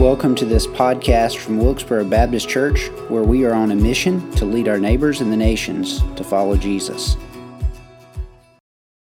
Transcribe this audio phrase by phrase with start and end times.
[0.00, 4.46] Welcome to this podcast from Wilkesboro Baptist Church, where we are on a mission to
[4.46, 7.18] lead our neighbors and the nations to follow Jesus.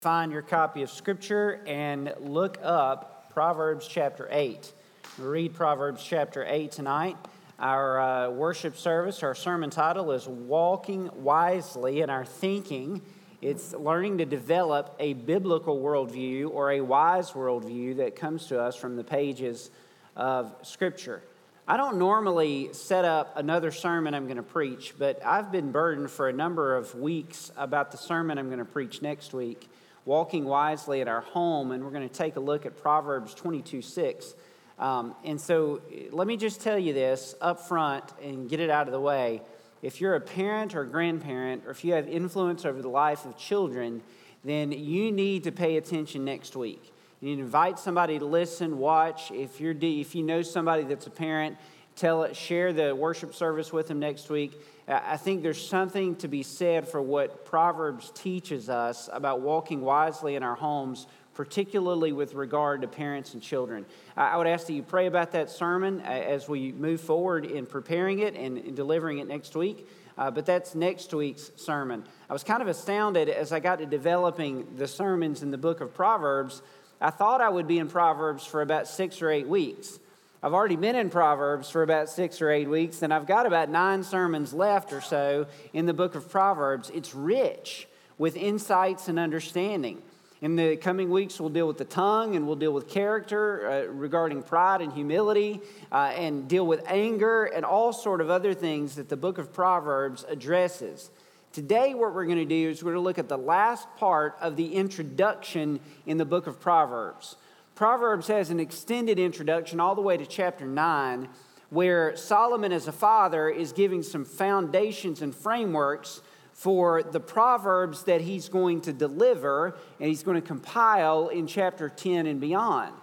[0.04, 4.72] Find your copy of Scripture and look up Proverbs chapter 8.
[5.18, 7.18] We'll read Proverbs chapter 8 tonight.
[7.58, 13.02] Our uh, worship service, our sermon title is Walking Wisely in Our Thinking.
[13.42, 18.76] It's learning to develop a biblical worldview or a wise worldview that comes to us
[18.76, 19.72] from the pages
[20.16, 21.24] of Scripture.
[21.66, 26.12] I don't normally set up another sermon I'm going to preach, but I've been burdened
[26.12, 29.70] for a number of weeks about the sermon I'm going to preach next week,
[30.04, 33.82] Walking Wisely at Our Home, and we're going to take a look at Proverbs 22
[33.82, 34.36] 6.
[34.78, 35.82] Um, and so
[36.12, 39.42] let me just tell you this up front and get it out of the way.
[39.82, 43.38] If you're a parent or grandparent, or if you have influence over the life of
[43.38, 44.02] children,
[44.44, 46.93] then you need to pay attention next week.
[47.24, 49.32] You invite somebody to listen, watch.
[49.32, 51.56] If, you're, if you know somebody that's a parent,
[51.96, 54.62] tell it, share the worship service with them next week.
[54.90, 60.36] I think there's something to be said for what Proverbs teaches us about walking wisely
[60.36, 63.86] in our homes, particularly with regard to parents and children.
[64.18, 68.20] I would ask that you pray about that sermon as we move forward in preparing
[68.20, 69.88] it and delivering it next week.
[70.18, 72.04] Uh, but that's next week's sermon.
[72.30, 75.80] I was kind of astounded as I got to developing the sermons in the book
[75.80, 76.62] of Proverbs
[77.04, 80.00] I thought I would be in Proverbs for about six or eight weeks.
[80.42, 83.68] I've already been in Proverbs for about six or eight weeks, and I've got about
[83.70, 86.90] nine sermons left or so in the book of Proverbs.
[86.94, 90.02] It's rich with insights and understanding.
[90.42, 93.92] In the coming weeks, we'll deal with the tongue and we'll deal with character uh,
[93.92, 95.60] regarding pride and humility
[95.92, 99.52] uh, and deal with anger and all sort of other things that the book of
[99.52, 101.10] Proverbs addresses.
[101.54, 104.36] Today, what we're going to do is we're going to look at the last part
[104.42, 107.36] of the introduction in the book of Proverbs.
[107.76, 111.30] Proverbs has an extended introduction all the way to chapter 9,
[111.70, 118.22] where Solomon, as a father, is giving some foundations and frameworks for the Proverbs that
[118.22, 122.96] he's going to deliver and he's going to compile in chapter 10 and beyond.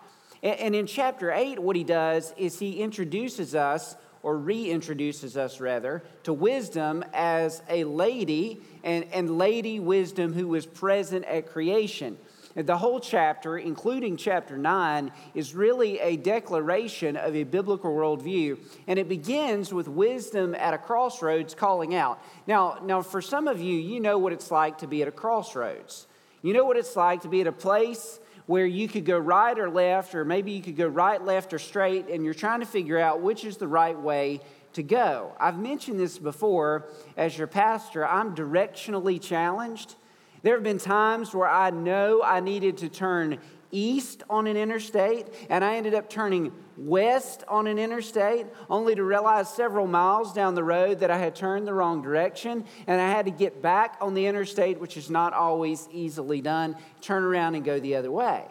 [0.42, 6.02] And in chapter 8, what he does is he introduces us or reintroduces us rather,
[6.24, 12.16] to wisdom as a lady and, and lady wisdom who was present at creation.
[12.56, 18.58] The whole chapter, including chapter 9, is really a declaration of a biblical worldview.
[18.88, 22.20] And it begins with wisdom at a crossroads calling out.
[22.48, 25.12] Now, now, for some of you, you know what it's like to be at a
[25.12, 26.08] crossroads.
[26.42, 28.18] You know what it's like to be at a place
[28.50, 31.58] where you could go right or left, or maybe you could go right, left, or
[31.60, 34.40] straight, and you're trying to figure out which is the right way
[34.72, 35.32] to go.
[35.38, 39.94] I've mentioned this before as your pastor, I'm directionally challenged.
[40.42, 43.38] There have been times where I know I needed to turn
[43.70, 49.04] east on an interstate, and I ended up turning west on an interstate, only to
[49.04, 53.10] realize several miles down the road that I had turned the wrong direction, and I
[53.10, 57.54] had to get back on the interstate, which is not always easily done, turn around
[57.54, 58.44] and go the other way.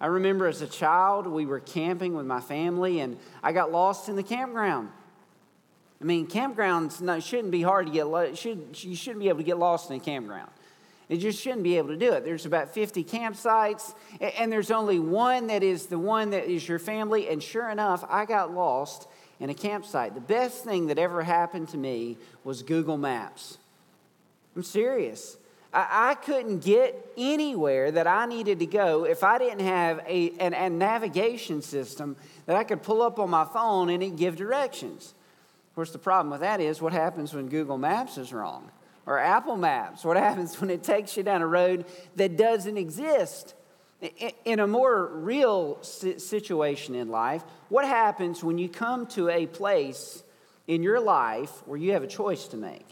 [0.00, 4.08] I remember as a child, we were camping with my family, and I got lost
[4.08, 4.88] in the campground.
[6.00, 8.36] I mean, campgrounds shouldn't be hard to get.
[8.36, 10.50] Should, you shouldn't be able to get lost in a campground.
[11.12, 12.24] It just shouldn't be able to do it.
[12.24, 16.78] There's about 50 campsites, and there's only one that is the one that is your
[16.78, 17.28] family.
[17.28, 19.08] And sure enough, I got lost
[19.38, 20.14] in a campsite.
[20.14, 23.58] The best thing that ever happened to me was Google Maps.
[24.56, 25.36] I'm serious.
[25.74, 30.54] I, couldn't get anywhere that I needed to go if I didn't have a, an,
[30.54, 35.12] a navigation system that I could pull up on my phone and it give directions.
[35.68, 38.70] Of course, the problem with that is what happens when Google Maps is wrong?
[39.06, 40.04] Or Apple Maps?
[40.04, 41.86] What happens when it takes you down a road
[42.16, 43.54] that doesn't exist?
[44.44, 50.24] In a more real situation in life, what happens when you come to a place
[50.66, 52.86] in your life where you have a choice to make?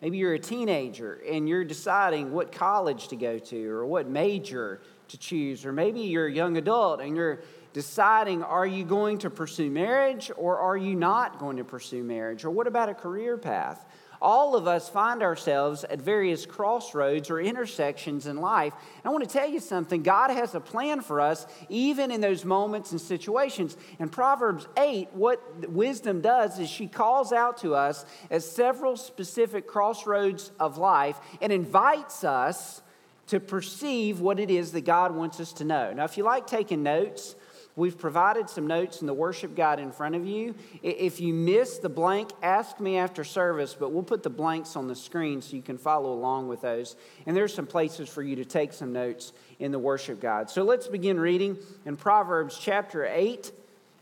[0.00, 4.80] Maybe you're a teenager and you're deciding what college to go to or what major
[5.08, 7.40] to choose, or maybe you're a young adult and you're
[7.72, 12.44] deciding are you going to pursue marriage or are you not going to pursue marriage?
[12.44, 13.84] Or what about a career path?
[14.20, 18.72] All of us find ourselves at various crossroads or intersections in life.
[18.96, 22.20] And I want to tell you something God has a plan for us, even in
[22.20, 23.76] those moments and situations.
[23.98, 29.66] In Proverbs 8, what wisdom does is she calls out to us as several specific
[29.66, 32.82] crossroads of life and invites us
[33.28, 35.92] to perceive what it is that God wants us to know.
[35.92, 37.36] Now, if you like taking notes,
[37.78, 40.56] We've provided some notes in the worship guide in front of you.
[40.82, 44.88] If you miss the blank, ask me after service, but we'll put the blanks on
[44.88, 46.96] the screen so you can follow along with those.
[47.24, 50.50] And there's some places for you to take some notes in the worship guide.
[50.50, 53.52] So let's begin reading in Proverbs chapter 8,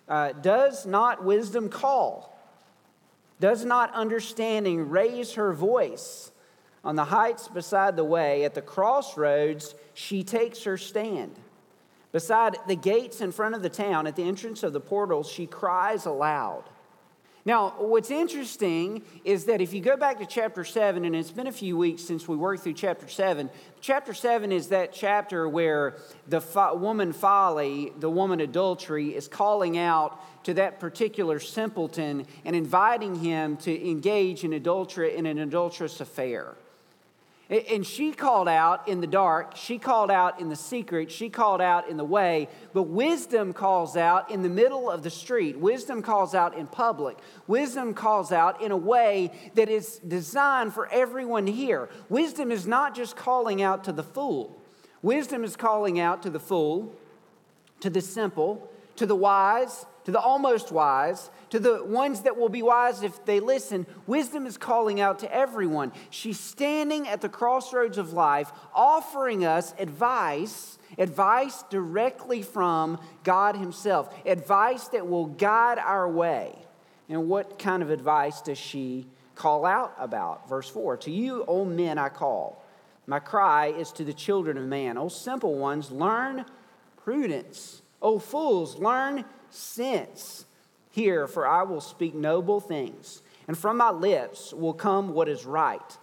[0.09, 2.39] Uh, does not wisdom call?
[3.41, 6.31] Does not understanding raise her voice?
[6.85, 11.35] On the heights beside the way, at the crossroads, she takes her stand.
[12.17, 15.47] Beside the gates in front of the town, at the entrance of the portals, she
[15.47, 16.65] cries aloud.
[17.45, 21.47] Now, what's interesting is that if you go back to chapter 7, and it's been
[21.47, 23.51] a few weeks since we worked through chapter 7,
[23.83, 29.77] chapter 7 is that chapter where the fo- woman folly, the woman adultery, is calling
[29.77, 36.01] out to that particular simpleton and inviting him to engage in, adultery, in an adulterous
[36.01, 36.55] affair.
[37.49, 41.61] And she called out in the dark, she called out in the secret, she called
[41.61, 45.57] out in the way, but wisdom calls out in the middle of the street.
[45.57, 47.19] Wisdom calls out in public.
[47.47, 51.89] Wisdom calls out in a way that is designed for everyone hear.
[52.09, 54.61] Wisdom is not just calling out to the fool,
[55.01, 56.93] wisdom is calling out to the fool,
[57.79, 62.49] to the simple, to the wise, to the almost wise, to the ones that will
[62.49, 65.91] be wise if they listen, wisdom is calling out to everyone.
[66.11, 74.15] She's standing at the crossroads of life, offering us advice, advice directly from God Himself,
[74.25, 76.57] advice that will guide our way.
[77.09, 80.49] And what kind of advice does she call out about?
[80.49, 82.65] Verse 4 To you, O men, I call.
[83.09, 84.99] My cry is to the children of man.
[84.99, 86.45] O simple ones, learn
[86.97, 87.83] prudence.
[88.01, 90.45] O fools, learn sense.
[90.97, 95.45] here, for I will speak noble things, and from my lips will come what is
[95.45, 95.99] right.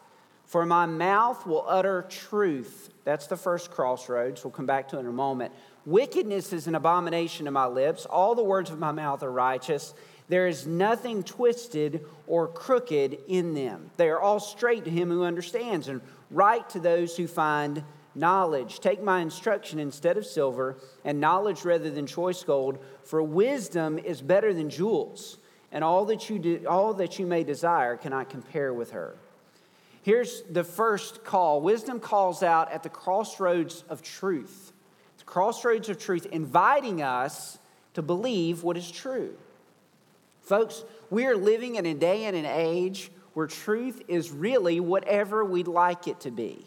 [0.45, 2.91] For my mouth will utter truth.
[3.03, 4.43] That's the first crossroads.
[4.43, 5.51] We'll come back to in a moment.
[5.87, 8.05] Wickedness is an abomination to my lips.
[8.05, 9.95] All the words of my mouth are righteous.
[10.29, 13.89] There is nothing twisted or crooked in them.
[13.97, 17.83] They are all straight to him who understands, and right to those who find
[18.15, 18.79] knowledge.
[18.79, 24.21] Take my instruction instead of silver, and knowledge rather than choice gold, for wisdom is
[24.21, 25.37] better than jewels,
[25.71, 29.15] and all that you, do, all that you may desire cannot compare with her.
[30.03, 34.73] Here's the first call wisdom calls out at the crossroads of truth.
[35.17, 37.57] The crossroads of truth, inviting us
[37.93, 39.35] to believe what is true.
[40.41, 45.45] Folks, we are living in a day and an age where truth is really whatever
[45.45, 46.65] we'd like it to be.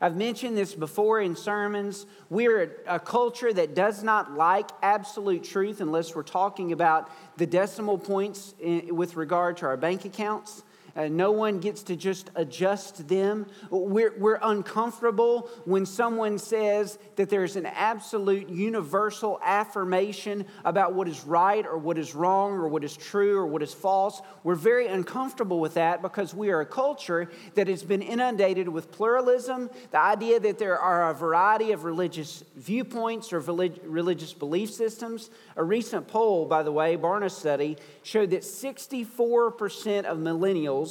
[0.00, 2.06] I've mentioned this before in sermons.
[2.28, 7.96] We're a culture that does not like absolute truth unless we're talking about the decimal
[7.96, 8.54] points
[8.90, 10.63] with regard to our bank accounts.
[10.96, 13.46] Uh, no one gets to just adjust them.
[13.70, 21.24] We're, we're uncomfortable when someone says that there's an absolute universal affirmation about what is
[21.24, 24.22] right or what is wrong or what is true or what is false.
[24.44, 28.92] We're very uncomfortable with that because we are a culture that has been inundated with
[28.92, 35.30] pluralism, the idea that there are a variety of religious viewpoints or religious belief systems.
[35.56, 40.83] A recent poll, by the way, Barna study, showed that 64% of millennials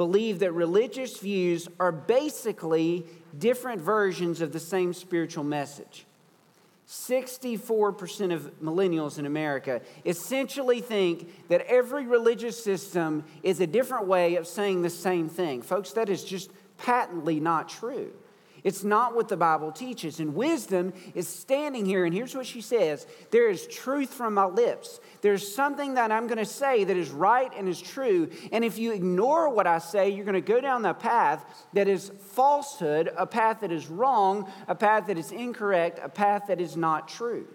[0.00, 3.04] believe that religious views are basically
[3.38, 6.06] different versions of the same spiritual message.
[6.88, 14.36] 64% of millennials in America essentially think that every religious system is a different way
[14.36, 15.60] of saying the same thing.
[15.60, 18.10] Folks, that is just patently not true.
[18.64, 20.20] It's not what the Bible teaches.
[20.20, 24.44] And wisdom is standing here, and here's what she says There is truth from my
[24.44, 25.00] lips.
[25.20, 28.30] There's something that I'm going to say that is right and is true.
[28.52, 31.88] And if you ignore what I say, you're going to go down the path that
[31.88, 36.60] is falsehood, a path that is wrong, a path that is incorrect, a path that
[36.60, 37.46] is not true.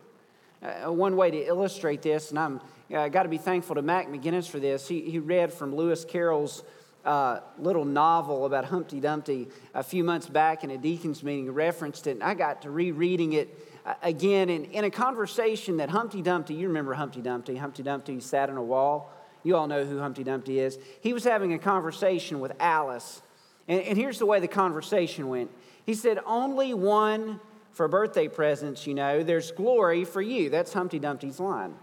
[0.62, 2.62] Uh, one way to illustrate this, and I'm
[2.94, 4.88] uh, got to be thankful to Mac McGinnis for this.
[4.88, 6.64] He, he read from Lewis Carroll's
[7.06, 12.08] uh, little novel about Humpty Dumpty a few months back in a deacon's meeting, referenced
[12.08, 16.22] it, and I got to rereading it uh, again in, in a conversation that Humpty
[16.22, 19.12] Dumpty, you remember Humpty Dumpty, Humpty Dumpty sat on a wall.
[19.44, 20.80] You all know who Humpty Dumpty is.
[21.02, 23.22] He was having a conversation with Alice,
[23.68, 25.52] and, and here's the way the conversation went.
[25.86, 27.40] He said, Only one
[27.72, 30.50] for birthday presents, you know, there's glory for you.
[30.50, 31.76] That's Humpty Dumpty's line.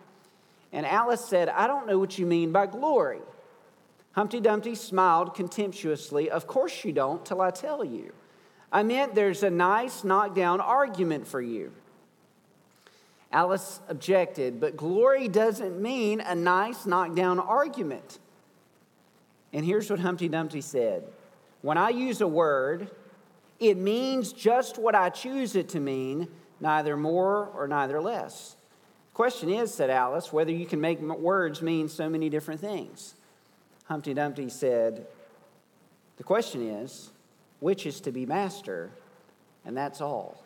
[0.73, 3.21] And Alice said, I don't know what you mean by glory.
[4.12, 6.31] Humpty Dumpty smiled contemptuously.
[6.31, 8.12] Of course you don't, till I tell you.
[8.71, 11.73] I meant there's a nice knockdown argument for you.
[13.31, 18.19] Alice objected, but glory doesn't mean a nice knockdown argument.
[19.52, 21.04] And here's what Humpty Dumpty said
[21.62, 22.90] When I use a word,
[23.59, 26.28] it means just what I choose it to mean,
[26.61, 28.57] neither more or neither less.
[29.12, 33.14] The question is, said Alice, whether you can make words mean so many different things.
[33.85, 35.07] Humpty Dumpty said,
[36.17, 37.11] The question is,
[37.61, 38.91] which is to be master?
[39.65, 40.43] And that's all.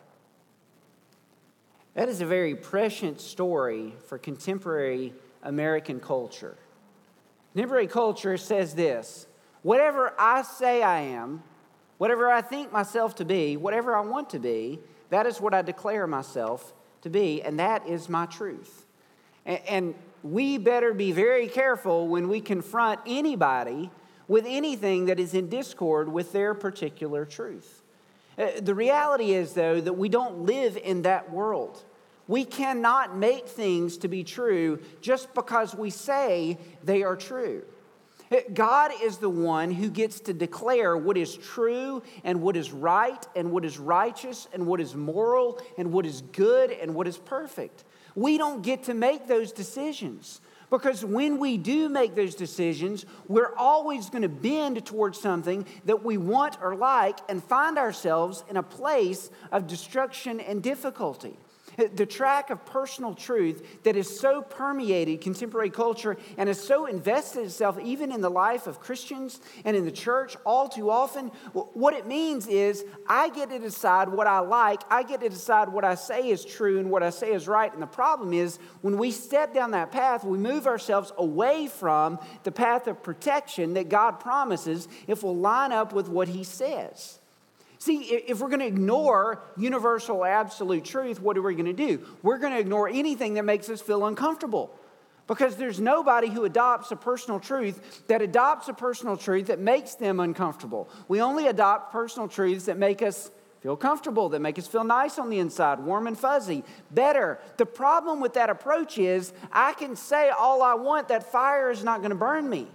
[1.95, 6.55] That is a very prescient story for contemporary American culture.
[7.53, 9.25] Contemporary culture says this
[9.63, 11.41] whatever I say I am,
[11.97, 14.79] whatever I think myself to be, whatever I want to be,
[15.09, 18.85] that is what I declare myself to be, and that is my truth.
[19.45, 19.95] And
[20.31, 23.89] we better be very careful when we confront anybody
[24.27, 27.81] with anything that is in discord with their particular truth.
[28.37, 31.83] Uh, the reality is, though, that we don't live in that world.
[32.27, 37.63] We cannot make things to be true just because we say they are true.
[38.29, 42.71] Uh, God is the one who gets to declare what is true and what is
[42.71, 47.07] right and what is righteous and what is moral and what is good and what
[47.07, 47.85] is perfect.
[48.17, 50.41] We don't get to make those decisions.
[50.71, 56.03] Because when we do make those decisions, we're always going to bend towards something that
[56.03, 61.37] we want or like and find ourselves in a place of destruction and difficulty
[61.77, 67.43] the track of personal truth that is so permeated contemporary culture and has so invested
[67.43, 71.27] itself even in the life of Christians and in the church all too often.
[71.53, 75.69] What it means is I get to decide what I like, I get to decide
[75.69, 77.71] what I say is true and what I say is right.
[77.71, 82.19] And the problem is when we step down that path, we move ourselves away from
[82.43, 87.19] the path of protection that God promises if we'll line up with what He says.
[87.79, 92.03] See, if we're going to ignore universal absolute truth, what are we going to do?
[92.23, 94.71] We're going to ignore anything that makes us feel uncomfortable.
[95.27, 99.95] Because there's nobody who adopts a personal truth that adopts a personal truth that makes
[99.95, 100.89] them uncomfortable.
[101.09, 103.29] We only adopt personal truths that make us
[103.61, 107.39] feel comfortable, that make us feel nice on the inside, warm and fuzzy, better.
[107.57, 111.83] The problem with that approach is I can say all I want, that fire is
[111.83, 112.67] not going to burn me.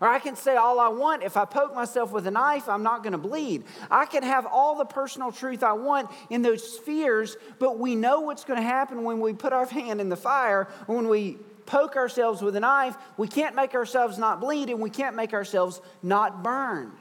[0.00, 1.22] Or I can say all I want.
[1.22, 3.64] If I poke myself with a knife, I'm not going to bleed.
[3.90, 8.20] I can have all the personal truth I want in those spheres, but we know
[8.20, 11.96] what's going to happen when we put our hand in the fire, when we poke
[11.96, 12.96] ourselves with a knife.
[13.16, 16.92] We can't make ourselves not bleed, and we can't make ourselves not burn.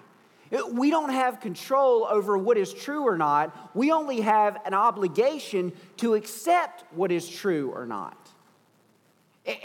[0.71, 3.71] We don't have control over what is true or not.
[3.73, 8.22] We only have an obligation to accept what is true or not.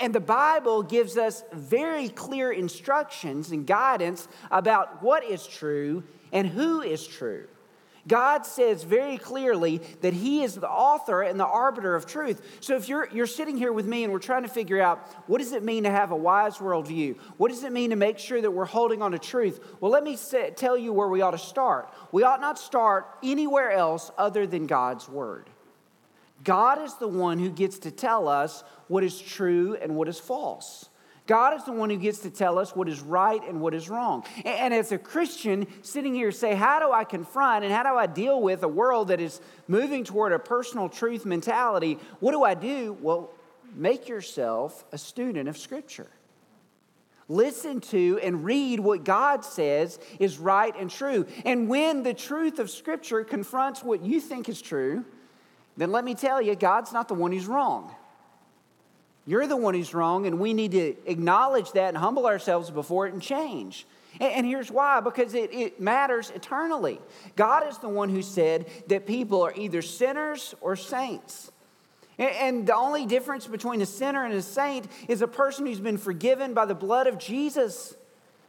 [0.00, 6.49] And the Bible gives us very clear instructions and guidance about what is true and
[6.49, 7.47] who is true.
[8.08, 12.40] God says very clearly that He is the author and the arbiter of truth.
[12.61, 15.38] So if you're, you're sitting here with me and we're trying to figure out what
[15.38, 17.18] does it mean to have a wise worldview?
[17.37, 19.61] What does it mean to make sure that we're holding on to truth?
[19.80, 21.92] Well, let me say, tell you where we ought to start.
[22.11, 25.50] We ought not start anywhere else other than God's Word.
[26.49, 30.19] God is the one who gets to tell us what is true and what is
[30.19, 30.88] false.
[31.26, 33.90] God is the one who gets to tell us what is right and what is
[33.90, 34.25] wrong.
[34.47, 38.07] And as a Christian sitting here say, how do I confront and how do I
[38.07, 41.99] deal with a world that is moving toward a personal truth mentality?
[42.19, 42.97] What do I do?
[43.02, 43.31] Well,
[43.75, 46.09] make yourself a student of Scripture.
[47.28, 51.26] Listen to and read what God says is right and true.
[51.45, 55.05] And when the truth of Scripture confronts what you think is true,
[55.78, 57.94] then let me tell you, God's not the one who's wrong.
[59.26, 63.06] You're the one who's wrong, and we need to acknowledge that and humble ourselves before
[63.06, 63.87] it and change.
[64.20, 66.99] And, here's why because it, it matters eternally.
[67.37, 71.52] God is the one who said that people are either sinners or saints.
[72.18, 75.99] And the only difference between a sinner and a saint is a person who's been
[75.99, 77.94] forgiven by the blood of Jesus.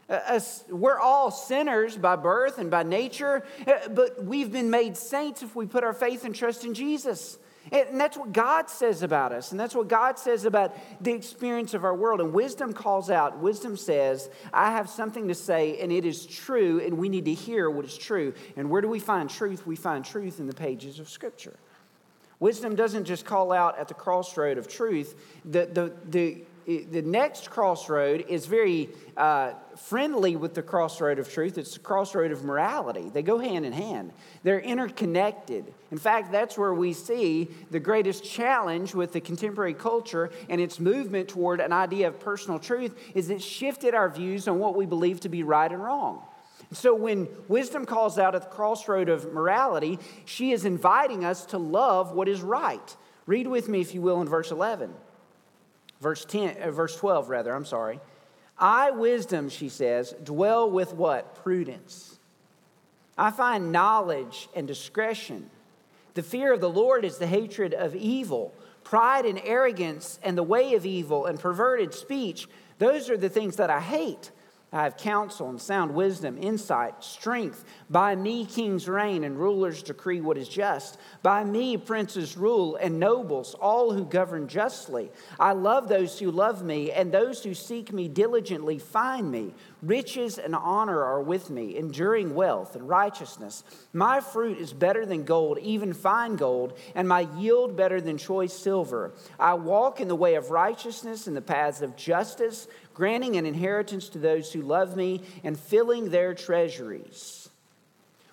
[0.09, 0.39] Uh,
[0.69, 5.55] we're all sinners by birth and by nature, uh, but we've been made saints if
[5.55, 7.37] we put our faith and trust in Jesus.
[7.71, 9.51] And that's what God says about us.
[9.51, 12.19] And that's what God says about the experience of our world.
[12.19, 16.79] And wisdom calls out, wisdom says, I have something to say, and it is true,
[16.79, 18.33] and we need to hear what is true.
[18.55, 19.67] And where do we find truth?
[19.67, 21.57] We find truth in the pages of Scripture.
[22.39, 25.15] Wisdom doesn't just call out at the crossroad of truth.
[25.45, 31.57] The, the, the the next crossroad is very uh, friendly with the crossroad of truth.
[31.57, 33.09] It's the crossroad of morality.
[33.09, 34.11] They go hand in hand,
[34.43, 35.73] they're interconnected.
[35.91, 40.79] In fact, that's where we see the greatest challenge with the contemporary culture and its
[40.79, 44.85] movement toward an idea of personal truth is it shifted our views on what we
[44.85, 46.21] believe to be right and wrong.
[46.71, 51.57] So when wisdom calls out at the crossroad of morality, she is inviting us to
[51.57, 52.95] love what is right.
[53.25, 54.93] Read with me, if you will, in verse 11.
[55.99, 57.99] Verse 10, uh, verse 12, rather, I'm sorry.
[58.57, 61.35] I, wisdom, she says, dwell with what?
[61.43, 62.19] Prudence.
[63.17, 65.49] I find knowledge and discretion.
[66.13, 68.53] The fear of the Lord is the hatred of evil.
[68.83, 73.57] Pride and arrogance and the way of evil and perverted speech, those are the things
[73.57, 74.31] that I hate.
[74.71, 77.65] I have counsel and sound wisdom, insight, strength.
[77.89, 80.99] By me kings reign and rulers decree what is just.
[81.23, 85.09] By me princes rule and nobles, all who govern justly.
[85.39, 89.55] I love those who love me, and those who seek me diligently find me.
[89.81, 93.63] Riches and honor are with me, enduring wealth and righteousness.
[93.91, 98.53] My fruit is better than gold, even fine gold, and my yield better than choice
[98.53, 99.13] silver.
[99.39, 102.67] I walk in the way of righteousness in the paths of justice
[102.99, 107.47] granting an inheritance to those who love me, and filling their treasuries.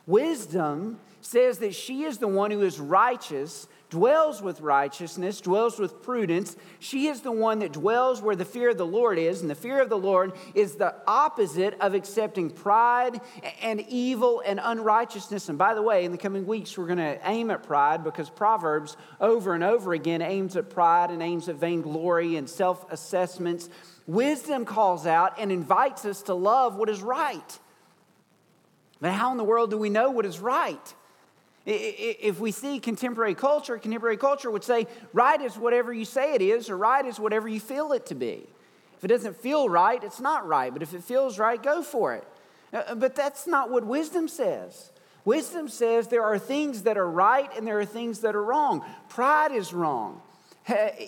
[0.08, 6.02] Wisdom says that she is the one who is righteous, dwells with righteousness, dwells with
[6.02, 6.56] prudence.
[6.80, 9.54] She is the one that dwells where the fear of the Lord is, and the
[9.54, 13.20] fear of the Lord is the opposite of accepting pride
[13.62, 15.48] and evil and unrighteousness.
[15.48, 18.28] And by the way, in the coming weeks, we're going to aim at pride because
[18.28, 23.68] Proverbs over and over again aims at pride and aims at vainglory and self assessments.
[24.06, 27.58] Wisdom calls out and invites us to love what is right.
[29.00, 30.94] But how in the world do we know what is right?
[31.66, 36.42] If we see contemporary culture, contemporary culture would say right is whatever you say it
[36.42, 38.46] is, or right is whatever you feel it to be.
[38.96, 40.72] If it doesn't feel right, it's not right.
[40.72, 42.26] But if it feels right, go for it.
[42.72, 44.90] Uh, but that's not what wisdom says.
[45.24, 48.84] Wisdom says there are things that are right and there are things that are wrong.
[49.08, 50.22] Pride is wrong.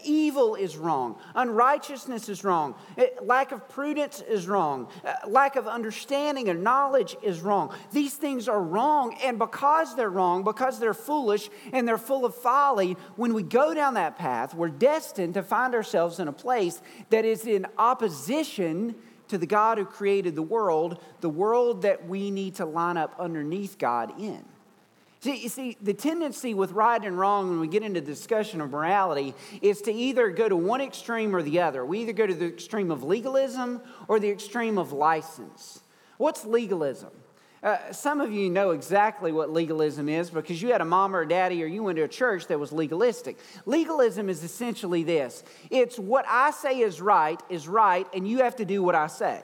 [0.05, 1.17] Evil is wrong.
[1.35, 2.75] Unrighteousness is wrong.
[2.97, 4.89] Eh, lack of prudence is wrong.
[5.05, 7.75] Eh, lack of understanding and knowledge is wrong.
[7.91, 9.17] These things are wrong.
[9.23, 13.75] And because they're wrong, because they're foolish and they're full of folly, when we go
[13.75, 18.95] down that path, we're destined to find ourselves in a place that is in opposition
[19.29, 23.15] to the God who created the world, the world that we need to line up
[23.19, 24.45] underneath God in.
[25.21, 28.61] See, you see, the tendency with right and wrong when we get into the discussion
[28.61, 31.85] of morality is to either go to one extreme or the other.
[31.85, 35.81] We either go to the extreme of legalism or the extreme of license.
[36.19, 37.11] What's legalism?
[37.61, 41.23] Uh, some of you know exactly what legalism is because you had a mom or
[41.23, 43.37] a daddy or you went to a church that was legalistic.
[43.67, 48.55] Legalism is essentially this it's what I say is right is right, and you have
[48.57, 49.43] to do what I say.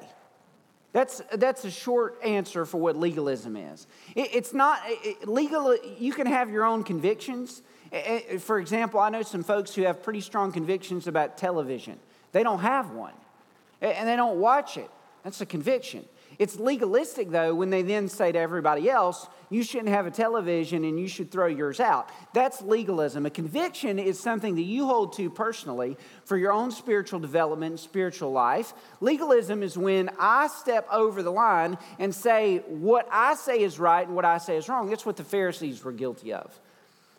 [0.94, 3.88] That's, that's a short answer for what legalism is.
[4.14, 7.62] It, it's not it, legal, you can have your own convictions.
[8.38, 11.98] For example, I know some folks who have pretty strong convictions about television.
[12.30, 13.12] They don't have one,
[13.80, 14.88] and they don't watch it.
[15.24, 16.04] That's a conviction.
[16.38, 20.85] It's legalistic, though, when they then say to everybody else, you shouldn't have a television
[20.85, 22.09] and you should throw yours out.
[22.33, 23.27] That's legalism.
[23.27, 27.81] A conviction is something that you hold to personally for your own spiritual development and
[27.81, 28.75] spiritual life.
[29.01, 34.07] Legalism is when I step over the line and say what I say is right
[34.07, 34.90] and what I say is wrong.
[34.90, 36.59] That's what the Pharisees were guilty of.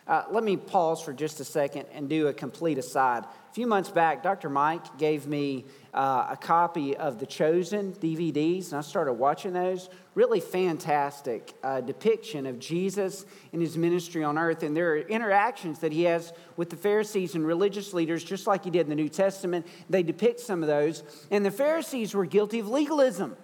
[0.07, 3.23] Uh, let me pause for just a second and do a complete aside.
[3.23, 4.49] A few months back, Dr.
[4.49, 5.65] Mike gave me
[5.95, 9.89] uh, a copy of the Chosen DVDs, and I started watching those.
[10.13, 14.61] Really fantastic uh, depiction of Jesus and his ministry on earth.
[14.61, 18.63] And there are interactions that he has with the Pharisees and religious leaders, just like
[18.63, 19.65] he did in the New Testament.
[19.89, 21.03] They depict some of those.
[21.31, 23.35] And the Pharisees were guilty of legalism.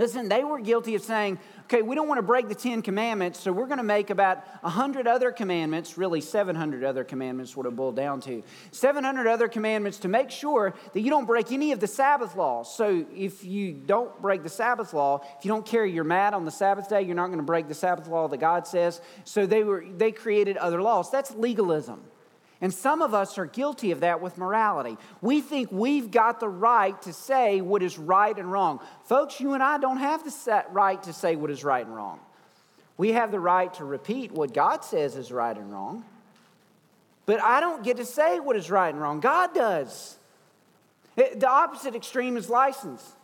[0.00, 3.38] Listen, they were guilty of saying, okay, we don't want to break the Ten Commandments,
[3.38, 7.76] so we're going to make about 100 other commandments, really 700 other commandments, what it
[7.76, 8.42] boiled down to.
[8.70, 12.74] 700 other commandments to make sure that you don't break any of the Sabbath laws.
[12.74, 16.46] So if you don't break the Sabbath law, if you don't carry your mat on
[16.46, 19.02] the Sabbath day, you're not going to break the Sabbath law that God says.
[19.24, 21.10] So they, were, they created other laws.
[21.10, 22.00] That's legalism.
[22.60, 24.98] And some of us are guilty of that with morality.
[25.22, 28.80] We think we've got the right to say what is right and wrong.
[29.04, 32.20] Folks, you and I don't have the right to say what is right and wrong.
[32.98, 36.04] We have the right to repeat what God says is right and wrong.
[37.24, 39.20] But I don't get to say what is right and wrong.
[39.20, 40.18] God does.
[41.16, 43.14] The opposite extreme is license.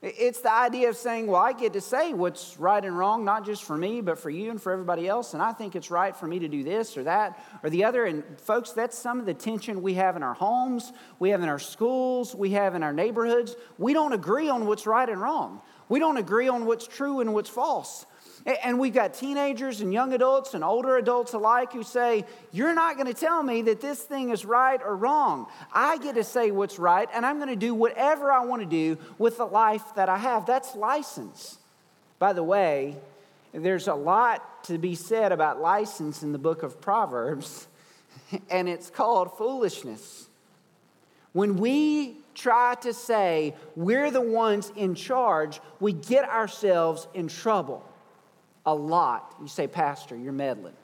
[0.00, 3.44] It's the idea of saying, well, I get to say what's right and wrong, not
[3.44, 5.34] just for me, but for you and for everybody else.
[5.34, 8.04] And I think it's right for me to do this or that or the other.
[8.04, 11.48] And folks, that's some of the tension we have in our homes, we have in
[11.48, 13.56] our schools, we have in our neighborhoods.
[13.76, 17.34] We don't agree on what's right and wrong, we don't agree on what's true and
[17.34, 18.06] what's false.
[18.48, 22.96] And we've got teenagers and young adults and older adults alike who say, You're not
[22.96, 25.48] going to tell me that this thing is right or wrong.
[25.70, 28.66] I get to say what's right, and I'm going to do whatever I want to
[28.66, 30.46] do with the life that I have.
[30.46, 31.58] That's license.
[32.18, 32.96] By the way,
[33.52, 37.68] there's a lot to be said about license in the book of Proverbs,
[38.50, 40.26] and it's called foolishness.
[41.34, 47.84] When we try to say we're the ones in charge, we get ourselves in trouble
[48.68, 49.34] a lot.
[49.40, 50.76] You say, Pastor, you're meddling.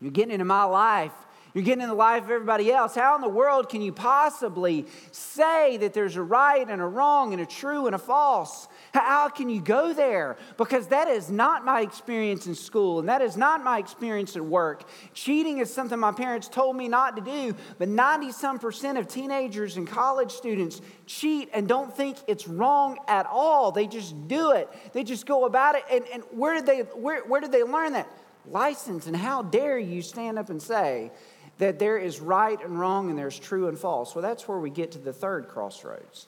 [0.00, 1.12] You're getting into my life.
[1.54, 2.94] You're getting in the life of everybody else.
[2.94, 7.32] How in the world can you possibly say that there's a right and a wrong
[7.32, 8.68] and a true and a false?
[8.94, 10.36] How can you go there?
[10.56, 14.44] Because that is not my experience in school and that is not my experience at
[14.44, 14.88] work.
[15.14, 19.08] Cheating is something my parents told me not to do, but 90 some percent of
[19.08, 23.72] teenagers and college students cheat and don't think it's wrong at all.
[23.72, 25.82] They just do it, they just go about it.
[25.90, 28.08] And, and where, did they, where, where did they learn that?
[28.46, 29.08] License.
[29.08, 31.10] And how dare you stand up and say,
[31.58, 34.14] that there is right and wrong and there's true and false.
[34.14, 36.26] Well, that's where we get to the third crossroads.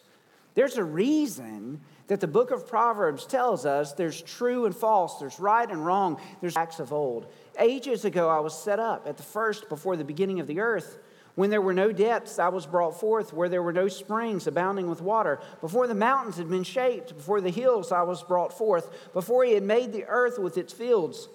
[0.55, 5.41] There's a reason that the book of Proverbs tells us there's true and false, there's
[5.41, 7.27] right and wrong, there's acts of old.
[7.59, 10.99] Ages ago, I was set up at the first before the beginning of the earth.
[11.35, 13.35] When there were no depths, I was brought forth.
[13.35, 15.39] Where there were no springs abounding with water.
[15.61, 19.13] Before the mountains had been shaped, before the hills, I was brought forth.
[19.13, 21.29] Before he had made the earth with its fields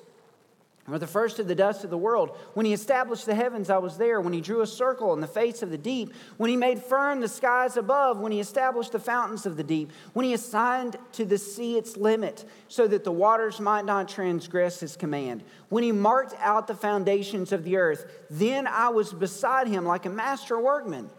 [0.87, 2.35] or the first of the dust of the world.
[2.53, 4.19] When he established the heavens, I was there.
[4.19, 6.13] When he drew a circle in the face of the deep.
[6.37, 8.19] When he made firm the skies above.
[8.19, 9.91] When he established the fountains of the deep.
[10.13, 14.79] When he assigned to the sea its limit, so that the waters might not transgress
[14.79, 15.43] his command.
[15.69, 20.05] When he marked out the foundations of the earth, then I was beside him like
[20.05, 21.09] a master workman.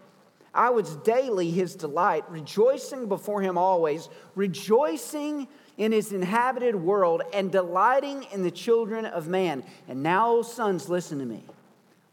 [0.53, 5.47] I was daily his delight, rejoicing before him always, rejoicing
[5.77, 9.63] in his inhabited world and delighting in the children of man.
[9.87, 11.43] And now, sons, listen to me.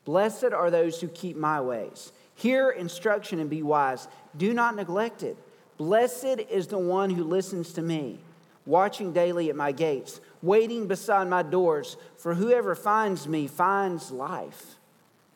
[0.05, 2.12] Blessed are those who keep my ways.
[2.35, 4.09] Hear instruction and be wise.
[4.37, 5.37] Do not neglect it.
[5.77, 8.18] Blessed is the one who listens to me,
[8.64, 11.96] watching daily at my gates, waiting beside my doors.
[12.16, 14.77] For whoever finds me finds life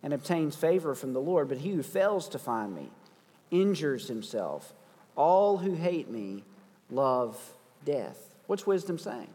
[0.02, 1.48] and obtains favor from the Lord.
[1.48, 2.90] But he who fails to find me
[3.50, 4.72] injures himself.
[5.14, 6.44] All who hate me
[6.90, 7.38] love
[7.84, 8.18] death.
[8.46, 9.28] What's wisdom saying?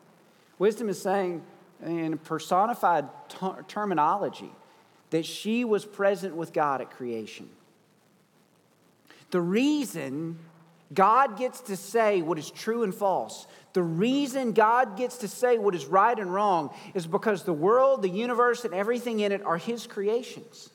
[0.57, 1.43] Wisdom is saying,
[1.85, 4.51] in personified ter- terminology,
[5.09, 7.49] that she was present with God at creation.
[9.31, 10.37] The reason
[10.93, 15.57] God gets to say what is true and false, the reason God gets to say
[15.57, 19.43] what is right and wrong, is because the world, the universe, and everything in it
[19.43, 20.69] are His creations.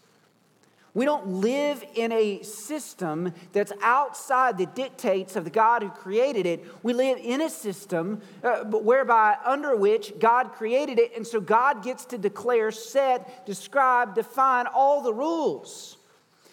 [0.95, 6.47] We don't live in a system that's outside the dictates of the God who created
[6.47, 6.65] it.
[6.85, 11.83] We live in a system uh, whereby, under which God created it, and so God
[11.83, 15.97] gets to declare, set, describe, define all the rules.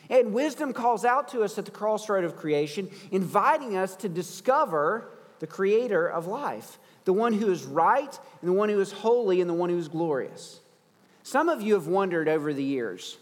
[0.09, 5.11] And wisdom calls out to us at the crossroad of creation, inviting us to discover
[5.37, 9.39] the creator of life, the one who is right, and the one who is holy,
[9.39, 10.59] and the one who is glorious.
[11.21, 13.19] Some of you have wondered over the years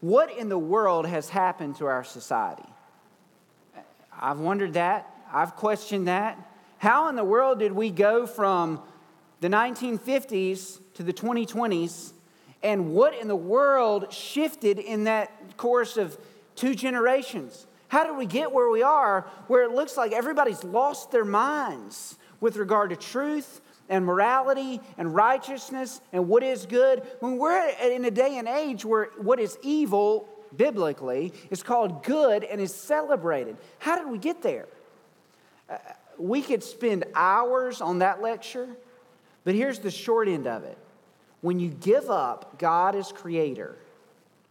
[0.00, 2.68] what in the world has happened to our society?
[4.20, 5.08] I've wondered that.
[5.32, 6.38] I've questioned that.
[6.78, 8.80] How in the world did we go from
[9.40, 12.12] the 1950s to the 2020s?
[12.62, 16.16] And what in the world shifted in that course of
[16.56, 17.66] two generations?
[17.88, 22.16] How did we get where we are, where it looks like everybody's lost their minds
[22.40, 27.02] with regard to truth, and morality and righteousness and what is good.
[27.20, 32.44] When we're in a day and age where what is evil, biblically, is called good
[32.44, 33.56] and is celebrated.
[33.78, 34.66] How did we get there?
[35.68, 35.76] Uh,
[36.18, 38.68] we could spend hours on that lecture,
[39.44, 40.76] but here's the short end of it.
[41.40, 43.76] When you give up God as creator,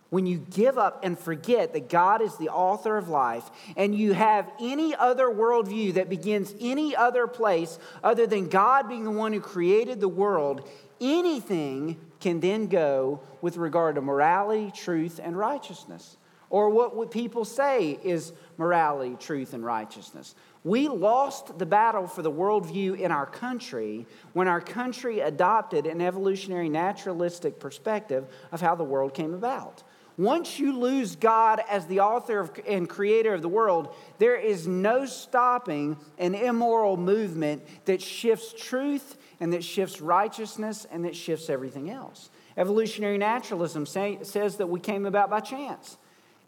[0.10, 4.13] when you give up and forget that God is the author of life, and you
[4.13, 9.34] have any other worldview that begins any other place other than God being the one
[9.34, 10.67] who created the world,
[11.02, 16.17] anything can then go with regard to morality, truth, and righteousness.
[16.50, 20.34] Or what would people say is morality, truth, and righteousness.
[20.63, 26.02] We lost the battle for the worldview in our country when our country adopted an
[26.02, 29.84] evolutionary naturalistic perspective of how the world came about.
[30.17, 35.06] Once you lose God as the author and creator of the world, there is no
[35.06, 41.91] stopping an immoral movement that shifts truth and that shifts righteousness and that shifts everything
[41.91, 42.32] else.
[42.58, 45.97] Evolutionary naturalism say, says that we came about by chance,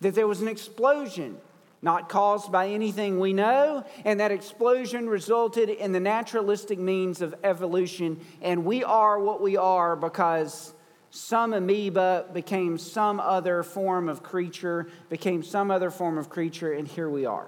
[0.02, 1.38] that there was an explosion
[1.82, 7.34] not caused by anything we know, and that explosion resulted in the naturalistic means of
[7.44, 10.74] evolution, and we are what we are because
[11.12, 16.88] some amoeba became some other form of creature, became some other form of creature, and
[16.88, 17.48] here we are.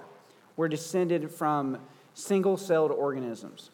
[0.56, 1.78] We're descended from
[2.14, 3.70] single celled organisms.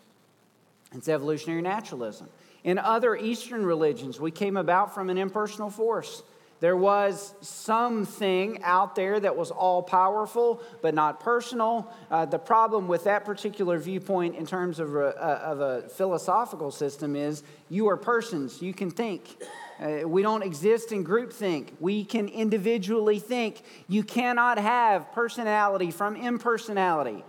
[0.94, 2.29] It's evolutionary naturalism.
[2.64, 6.22] In other Eastern religions, we came about from an impersonal force.
[6.61, 11.92] There was something out there that was all powerful, but not personal.
[12.11, 17.14] Uh, the problem with that particular viewpoint, in terms of a, of a philosophical system,
[17.14, 19.37] is you are persons, you can think.
[19.80, 21.68] Uh, we don't exist in groupthink.
[21.78, 23.62] We can individually think.
[23.88, 27.24] You cannot have personality from impersonality.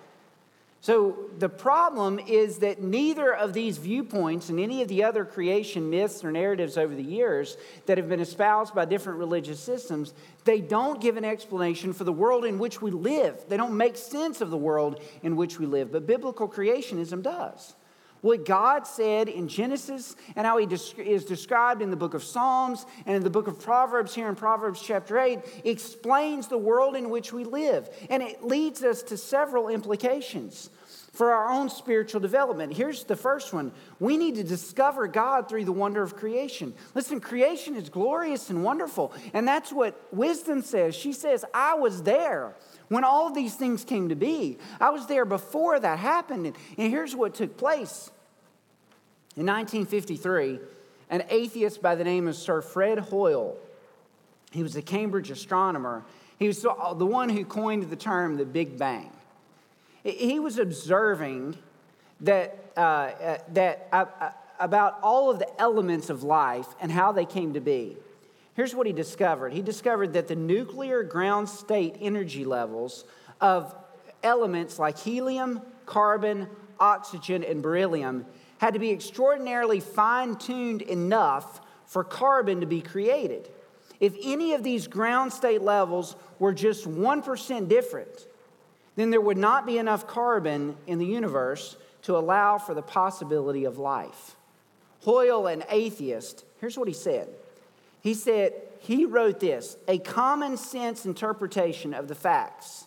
[0.81, 5.89] So the problem is that neither of these viewpoints and any of the other creation
[5.89, 10.13] myths or narratives over the years that have been espoused by different religious systems,
[10.45, 13.43] they don't give an explanation for the world in which we live.
[13.49, 17.75] They don't make sense of the world in which we live, but biblical creationism does.
[18.21, 22.85] What God said in Genesis and how He is described in the book of Psalms
[23.05, 27.09] and in the book of Proverbs, here in Proverbs chapter 8, explains the world in
[27.09, 27.89] which we live.
[28.09, 30.69] And it leads us to several implications
[31.11, 32.73] for our own spiritual development.
[32.73, 36.73] Here's the first one we need to discover God through the wonder of creation.
[36.93, 39.13] Listen, creation is glorious and wonderful.
[39.33, 40.95] And that's what wisdom says.
[40.95, 42.55] She says, I was there
[42.89, 44.57] when all these things came to be.
[44.79, 46.45] I was there before that happened.
[46.45, 46.55] And,
[46.89, 48.11] here's what took place.
[49.35, 50.59] In 1953,
[51.09, 53.55] an atheist by the name of Sir Fred Hoyle,
[54.51, 56.03] he was a Cambridge astronomer,
[56.37, 59.11] he was the one who coined the term the Big Bang.
[60.11, 61.57] He was observing
[62.21, 67.13] that, uh, uh, that uh, uh about all of the elements of life and how
[67.13, 67.95] they came to be.
[68.55, 73.05] Here's what he discovered he discovered that the nuclear ground state energy levels
[73.39, 73.73] of
[74.21, 76.47] elements like helium, carbon,
[76.79, 78.25] oxygen, and beryllium
[78.57, 83.49] had to be extraordinarily fine tuned enough for carbon to be created.
[84.01, 88.27] If any of these ground state levels were just 1% different,
[88.99, 93.63] then there would not be enough carbon in the universe to allow for the possibility
[93.63, 94.35] of life.
[95.03, 97.29] Hoyle, an atheist, here's what he said
[98.01, 102.85] he said, he wrote this a common sense interpretation of the facts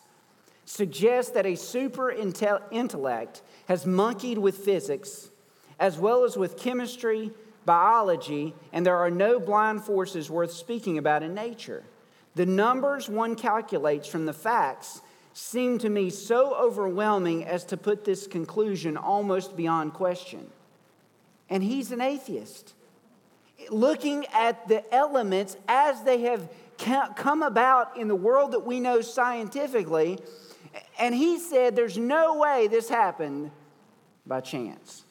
[0.64, 5.30] suggests that a super intellect has monkeyed with physics
[5.78, 7.30] as well as with chemistry,
[7.64, 11.82] biology, and there are no blind forces worth speaking about in nature.
[12.34, 15.00] The numbers one calculates from the facts
[15.32, 20.50] seem to me so overwhelming as to put this conclusion almost beyond question.
[21.48, 22.74] And he's an atheist
[23.70, 29.00] looking at the elements as they have come about in the world that we know
[29.00, 30.18] scientifically.
[30.98, 33.50] And he said, There's no way this happened
[34.26, 35.04] by chance.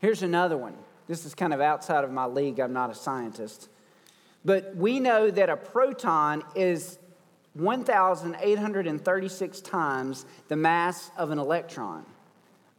[0.00, 0.74] Here's another one.
[1.06, 2.58] This is kind of outside of my league.
[2.58, 3.68] I'm not a scientist.
[4.44, 6.98] But we know that a proton is
[7.54, 12.04] 1,836 times the mass of an electron.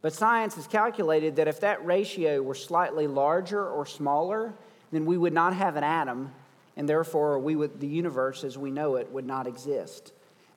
[0.02, 4.52] But science has calculated that if that ratio were slightly larger or smaller,
[4.90, 6.34] then we would not have an atom,
[6.76, 10.12] and therefore we would, the universe as we know it would not exist.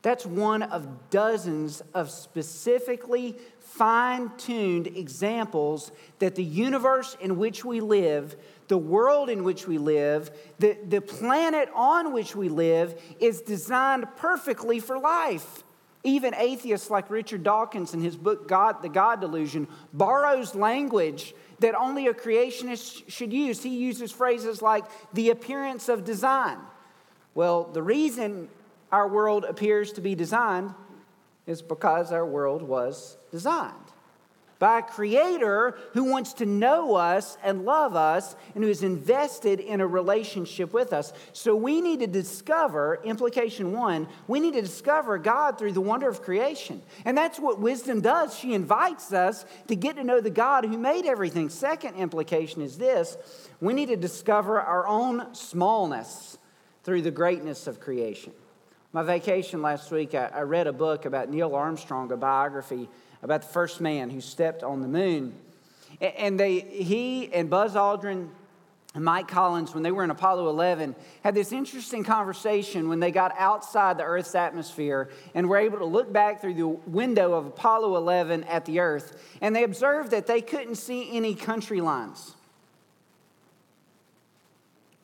[0.07, 7.81] That's one of dozens of specifically fine tuned examples that the universe in which we
[7.81, 8.37] live,
[8.69, 14.05] the world in which we live, the, the planet on which we live is designed
[14.15, 15.65] perfectly for life.
[16.05, 21.75] Even atheists like Richard Dawkins in his book God, The God Delusion borrows language that
[21.75, 23.61] only a creationist should use.
[23.61, 26.59] He uses phrases like the appearance of design.
[27.35, 28.47] Well, the reason
[28.91, 30.73] our world appears to be designed
[31.45, 33.73] is because our world was designed
[34.59, 39.59] by a creator who wants to know us and love us and who is invested
[39.59, 41.13] in a relationship with us.
[41.33, 46.09] So we need to discover, implication one, we need to discover God through the wonder
[46.09, 46.81] of creation.
[47.05, 48.37] And that's what wisdom does.
[48.37, 51.49] She invites us to get to know the God who made everything.
[51.49, 53.17] Second implication is this
[53.61, 56.37] we need to discover our own smallness
[56.83, 58.33] through the greatness of creation.
[58.97, 62.89] My vacation last week, I, I read a book about Neil Armstrong, a biography
[63.21, 65.35] about the first man who stepped on the moon.
[66.01, 68.27] And they, he and Buzz Aldrin
[68.95, 73.11] and Mike Collins, when they were in Apollo 11, had this interesting conversation when they
[73.11, 77.45] got outside the Earth's atmosphere and were able to look back through the window of
[77.45, 79.37] Apollo 11 at the Earth.
[79.41, 82.33] And they observed that they couldn't see any country lines.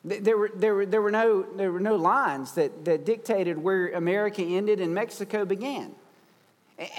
[0.04, 3.88] There were, there, were, there, were no, there were no lines that, that dictated where
[3.92, 5.92] America ended and Mexico began.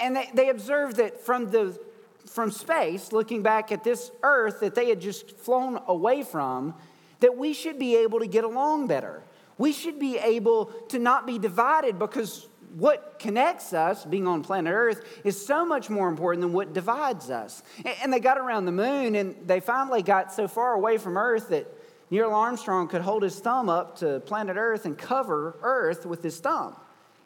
[0.00, 1.78] And they, they observed that from, the,
[2.26, 6.74] from space, looking back at this earth that they had just flown away from,
[7.20, 9.22] that we should be able to get along better.
[9.56, 14.72] We should be able to not be divided because what connects us, being on planet
[14.74, 17.62] Earth, is so much more important than what divides us.
[18.02, 21.48] And they got around the moon and they finally got so far away from Earth
[21.48, 21.66] that
[22.10, 26.38] Neil Armstrong could hold his thumb up to planet Earth and cover Earth with his
[26.38, 26.76] thumb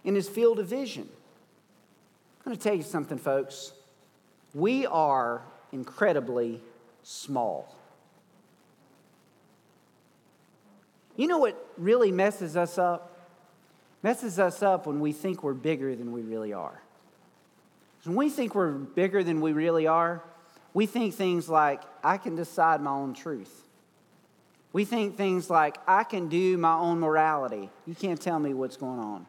[0.04, 1.08] in his field of vision.
[2.38, 3.72] I'm going to tell you something, folks.
[4.54, 6.60] We are incredibly
[7.02, 7.74] small.
[11.16, 13.18] You know what really messes us up?
[14.02, 16.80] Messes us up when we think we're bigger than we really are.
[18.04, 20.22] When we think we're bigger than we really are,
[20.72, 23.66] we think things like, I can decide my own truth.
[24.72, 27.70] We think things like, I can do my own morality.
[27.86, 29.26] You can't tell me what's going on.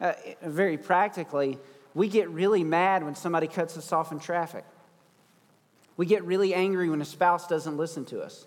[0.00, 1.58] Uh, very practically,
[1.94, 4.64] we get really mad when somebody cuts us off in traffic.
[5.96, 8.46] We get really angry when a spouse doesn't listen to us.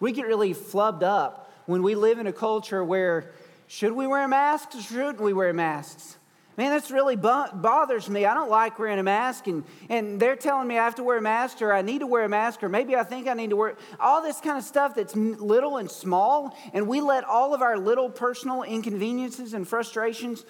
[0.00, 3.32] We get really flubbed up when we live in a culture where
[3.66, 6.17] should we wear masks or shouldn't we wear masks?
[6.58, 8.26] Man, this really bothers me.
[8.26, 11.18] I don't like wearing a mask, and, and they're telling me I have to wear
[11.18, 13.50] a mask, or I need to wear a mask, or maybe I think I need
[13.50, 17.54] to wear all this kind of stuff that's little and small, and we let all
[17.54, 20.44] of our little personal inconveniences and frustrations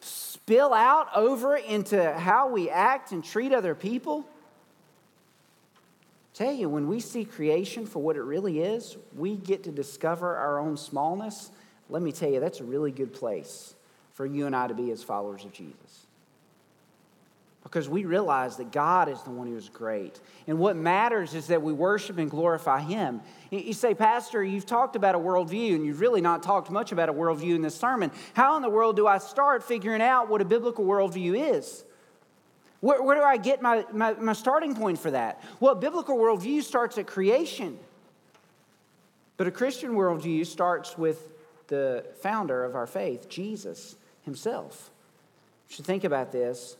[0.00, 4.26] spill out over into how we act and treat other people.
[6.34, 10.36] Tell you, when we see creation for what it really is, we get to discover
[10.36, 11.50] our own smallness.
[11.88, 13.72] Let me tell you, that's a really good place
[14.16, 16.06] for you and I to be as followers of Jesus.
[17.62, 20.18] Because we realize that God is the one who is great.
[20.46, 23.20] And what matters is that we worship and glorify Him.
[23.50, 27.10] You say, Pastor, you've talked about a worldview, and you've really not talked much about
[27.10, 28.10] a worldview in this sermon.
[28.32, 31.84] How in the world do I start figuring out what a biblical worldview is?
[32.80, 35.42] Where, where do I get my, my, my starting point for that?
[35.60, 37.78] Well, biblical worldview starts at creation.
[39.36, 41.32] But a Christian worldview starts with
[41.66, 43.96] the founder of our faith, Jesus
[44.26, 44.90] himself.
[45.70, 46.76] You should think about this.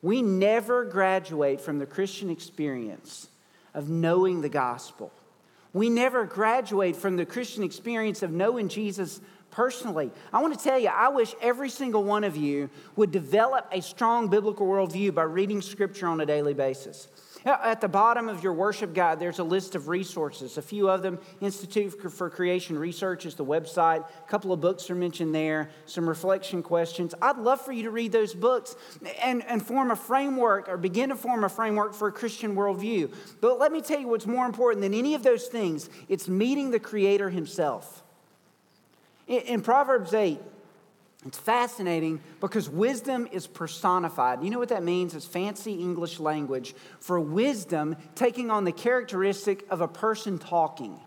[0.00, 3.28] We never graduate from the Christian experience
[3.74, 5.12] of knowing the gospel.
[5.74, 10.10] We never graduate from the Christian experience of knowing Jesus personally.
[10.32, 13.82] I want to tell you, I wish every single one of you would develop a
[13.82, 17.08] strong biblical worldview by reading scripture on a daily basis.
[17.48, 20.58] At the bottom of your worship guide, there's a list of resources.
[20.58, 24.06] A few of them Institute for Creation Research is the website.
[24.06, 27.14] A couple of books are mentioned there, some reflection questions.
[27.22, 28.76] I'd love for you to read those books
[29.22, 33.14] and, and form a framework or begin to form a framework for a Christian worldview.
[33.40, 36.70] But let me tell you what's more important than any of those things it's meeting
[36.70, 38.02] the Creator Himself.
[39.26, 40.38] In, in Proverbs 8,
[41.26, 44.42] it's fascinating because wisdom is personified.
[44.42, 45.14] You know what that means?
[45.14, 50.98] It's fancy English language for wisdom taking on the characteristic of a person talking.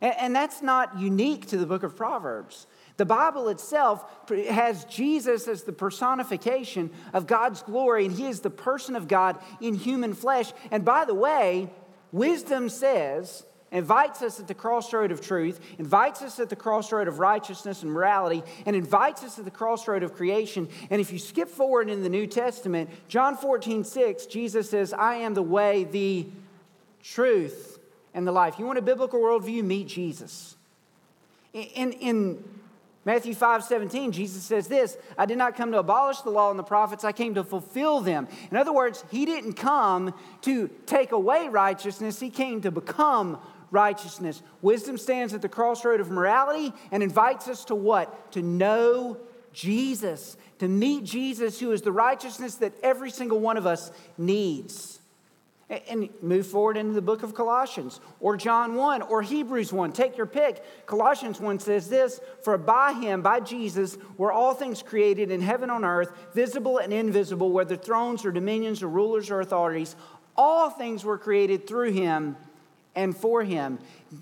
[0.00, 2.66] And, that's not unique to the book of Proverbs.
[2.96, 4.04] The Bible itself
[4.50, 9.38] has Jesus as the personification of God's glory, and he is the person of God
[9.62, 10.52] in human flesh.
[10.70, 11.70] And by the way,
[12.12, 17.18] wisdom says invites us at the crossroad of truth, invites us at the crossroad of
[17.18, 20.68] righteousness and morality, and invites us at the crossroad of creation.
[20.88, 25.16] And if you skip forward in the New Testament, John 14, 6, Jesus says, I
[25.16, 26.26] am the way, the
[27.02, 27.78] truth,
[28.14, 28.58] and the life.
[28.58, 29.64] You want a biblical worldview?
[29.64, 30.56] Meet Jesus.
[31.52, 32.42] In, in
[33.04, 36.58] Matthew 5 17, Jesus says this I did not come to abolish the law and
[36.58, 38.28] the prophets, I came to fulfill them.
[38.50, 43.38] In other words, he didn't come to take away righteousness, he came to become
[43.74, 44.42] righteousness.
[44.62, 48.32] Wisdom stands at the crossroad of morality and invites us to what?
[48.32, 49.18] To know
[49.52, 55.00] Jesus, to meet Jesus, who is the righteousness that every single one of us needs.
[55.88, 59.92] And move forward into the book of Colossians or John 1 or Hebrews 1.
[59.92, 60.62] Take your pick.
[60.86, 65.70] Colossians 1 says this For by him, by Jesus, were all things created in heaven
[65.70, 69.96] on earth, visible and invisible, whether thrones or dominions or rulers or authorities.
[70.36, 72.36] All things were created through him
[72.94, 73.78] and for him.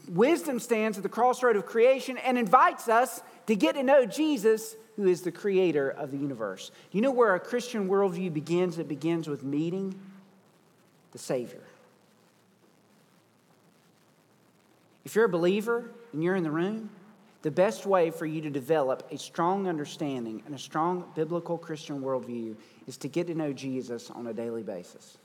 [0.09, 4.77] Wisdom stands at the crossroad of creation and invites us to get to know Jesus,
[4.97, 6.71] who is the creator of the universe.
[6.91, 8.79] Do you know where a Christian worldview begins?
[8.79, 9.99] It begins with meeting
[11.13, 11.63] the Savior.
[15.05, 16.91] If you're a believer and you're in the room,
[17.43, 22.01] the best way for you to develop a strong understanding and a strong biblical Christian
[22.01, 22.55] worldview
[22.87, 25.19] is to get to know Jesus on a daily basis.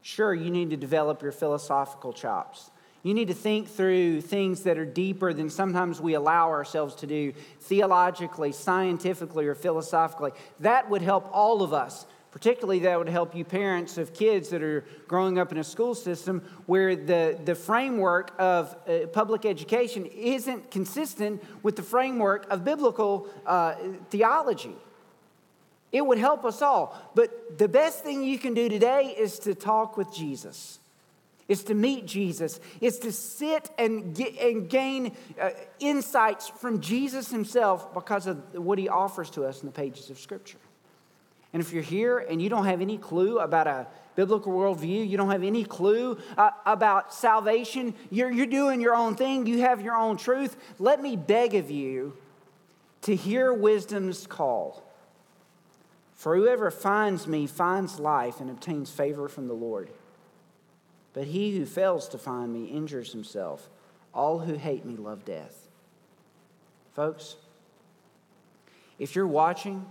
[0.00, 2.71] Sure, you need to develop your philosophical chops.
[3.02, 7.06] You need to think through things that are deeper than sometimes we allow ourselves to
[7.06, 10.30] do theologically, scientifically, or philosophically.
[10.60, 12.06] That would help all of us.
[12.30, 15.94] Particularly, that would help you parents of kids that are growing up in a school
[15.94, 22.64] system where the, the framework of uh, public education isn't consistent with the framework of
[22.64, 23.74] biblical uh,
[24.08, 24.74] theology.
[25.90, 26.96] It would help us all.
[27.14, 30.78] But the best thing you can do today is to talk with Jesus
[31.48, 37.30] is to meet Jesus, is to sit and, get, and gain uh, insights from Jesus
[37.30, 40.58] himself because of what he offers to us in the pages of Scripture.
[41.52, 45.16] And if you're here and you don't have any clue about a biblical worldview, you
[45.16, 49.80] don't have any clue uh, about salvation, you're, you're doing your own thing, you have
[49.80, 52.16] your own truth, let me beg of you
[53.02, 54.82] to hear wisdom's call.
[56.14, 59.90] For whoever finds me finds life and obtains favor from the Lord.
[61.12, 63.68] But he who fails to find me injures himself.
[64.14, 65.68] All who hate me love death.
[66.94, 67.36] Folks,
[68.98, 69.86] if you're watching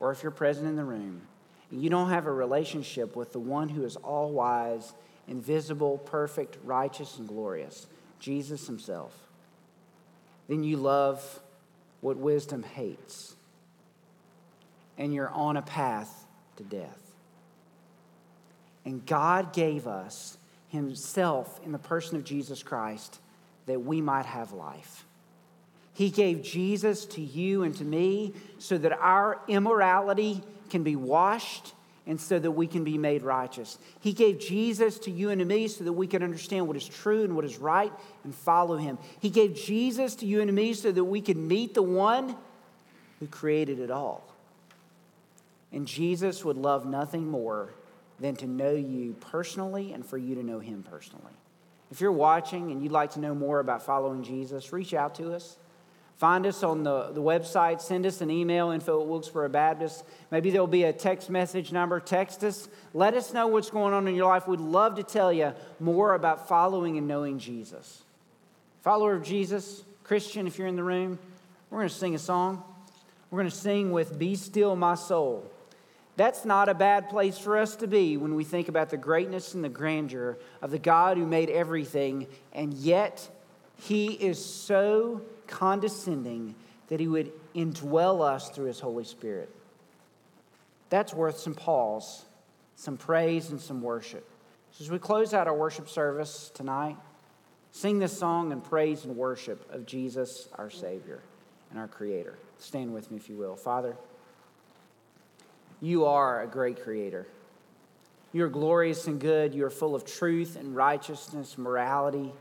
[0.00, 1.22] or if you're present in the room
[1.70, 4.94] and you don't have a relationship with the one who is all wise,
[5.28, 7.86] invisible, perfect, righteous, and glorious,
[8.20, 9.12] Jesus himself,
[10.48, 11.40] then you love
[12.00, 13.34] what wisdom hates.
[14.96, 17.00] And you're on a path to death.
[18.84, 20.36] And God gave us
[20.74, 23.20] Himself in the person of Jesus Christ
[23.66, 25.06] that we might have life.
[25.94, 31.72] He gave Jesus to you and to me so that our immorality can be washed
[32.06, 33.78] and so that we can be made righteous.
[34.00, 36.86] He gave Jesus to you and to me so that we can understand what is
[36.86, 37.92] true and what is right
[38.24, 38.98] and follow him.
[39.20, 42.36] He gave Jesus to you and to me so that we can meet the one
[43.20, 44.24] who created it all.
[45.72, 47.70] And Jesus would love nothing more
[48.20, 51.32] than to know you personally and for you to know him personally.
[51.90, 55.34] If you're watching and you'd like to know more about following Jesus, reach out to
[55.34, 55.56] us.
[56.16, 57.80] Find us on the, the website.
[57.80, 60.04] Send us an email, info at Wilkesboro Baptist.
[60.30, 61.98] Maybe there'll be a text message number.
[61.98, 62.68] Text us.
[62.92, 64.46] Let us know what's going on in your life.
[64.46, 68.02] We'd love to tell you more about following and knowing Jesus.
[68.82, 71.18] Follower of Jesus, Christian, if you're in the room,
[71.70, 72.62] we're going to sing a song.
[73.30, 75.50] We're going to sing with Be Still My Soul.
[76.16, 79.54] That's not a bad place for us to be when we think about the greatness
[79.54, 83.28] and the grandeur of the God who made everything, and yet
[83.76, 86.54] He is so condescending
[86.88, 89.50] that He would indwell us through His Holy Spirit.
[90.88, 92.24] That's worth some pause,
[92.76, 94.28] some praise, and some worship.
[94.72, 96.96] So as we close out our worship service tonight,
[97.72, 101.20] sing this song and praise and worship of Jesus, our Savior
[101.70, 102.38] and our Creator.
[102.58, 103.56] Stand with me, if you will.
[103.56, 103.96] Father,
[105.80, 107.26] you are a great creator.
[108.32, 109.54] You are glorious and good.
[109.54, 112.32] You are full of truth and righteousness, morality.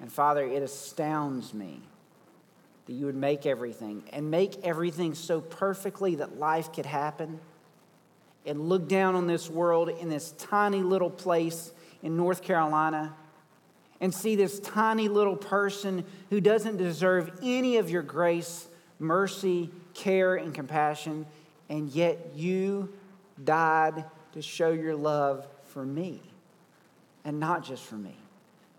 [0.00, 1.82] And Father, it astounds me
[2.86, 7.40] that you would make everything and make everything so perfectly that life could happen.
[8.46, 11.72] And look down on this world in this tiny little place
[12.02, 13.14] in North Carolina
[14.00, 18.68] and see this tiny little person who doesn't deserve any of your grace,
[18.98, 21.26] mercy, care, and compassion
[21.68, 22.92] and yet you
[23.42, 26.20] died to show your love for me.
[27.24, 28.16] And not just for me,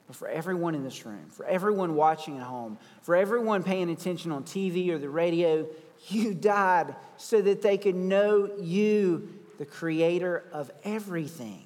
[0.08, 4.32] but for everyone in this room, for everyone watching at home, for everyone paying attention
[4.32, 5.68] on TV or the radio.
[6.08, 9.28] You died so that they could know you,
[9.58, 11.64] the creator of everything.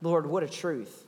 [0.00, 1.04] Lord, what a truth.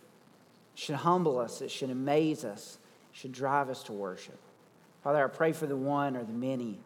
[0.75, 2.79] It should humble us, it should amaze us,
[3.13, 4.39] it should drive us to worship.
[5.03, 6.79] Father, I pray for the one or the many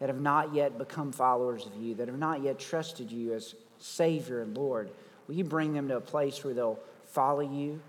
[0.00, 3.54] that have not yet become followers of you, that have not yet trusted you as
[3.78, 4.90] Savior and Lord,
[5.26, 7.80] will you bring them to a place where they'll follow you?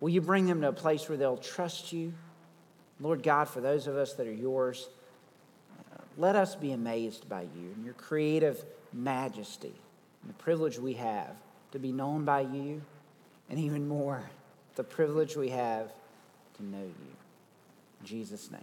[0.00, 2.12] Will you bring them to a place where they'll trust you?
[3.00, 4.88] Lord God, for those of us that are yours,
[5.92, 9.74] uh, let us be amazed by you and your creative majesty
[10.22, 11.36] and the privilege we have
[11.72, 12.80] to be known by you,
[13.50, 14.22] and even more,
[14.76, 15.92] the privilege we have
[16.56, 17.16] to know you.
[18.00, 18.60] In Jesus' name.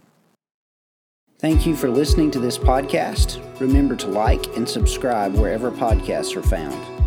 [1.38, 3.42] Thank you for listening to this podcast.
[3.60, 7.05] Remember to like and subscribe wherever podcasts are found.